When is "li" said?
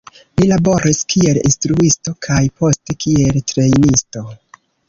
0.39-0.45